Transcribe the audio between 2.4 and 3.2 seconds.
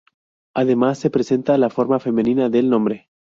del nombre.